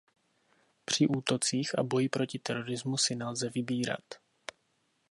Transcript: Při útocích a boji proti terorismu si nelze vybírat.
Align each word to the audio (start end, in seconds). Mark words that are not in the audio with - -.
Při 0.85 1.07
útocích 1.07 1.79
a 1.79 1.83
boji 1.83 2.09
proti 2.09 2.39
terorismu 2.39 2.97
si 2.97 3.15
nelze 3.15 3.49
vybírat. 3.49 4.03